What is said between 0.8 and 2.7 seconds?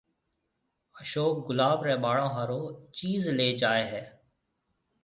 اشوڪ گلاب رَي ٻاݪو ھارو